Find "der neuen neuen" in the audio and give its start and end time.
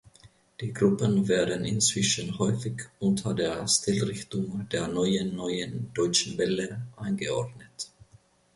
4.71-5.93